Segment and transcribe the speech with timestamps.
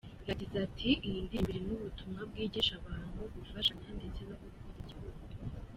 [0.29, 5.21] Yagize ati: "Iyi ndirimbo irimo ubutumwa bwigisha abantu gufashanya ndetse no gukunda igihugu.